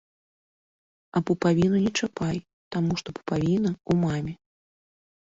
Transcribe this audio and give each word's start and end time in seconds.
А 1.19 1.21
пупавіну 1.29 1.77
не 1.85 1.91
чапай, 1.99 2.37
таму 2.77 2.97
што 3.03 3.07
пупавіна 3.19 3.69
ў 3.89 4.07
маме. 4.07 4.33